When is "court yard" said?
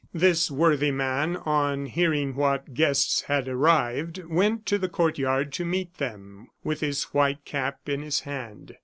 4.89-5.53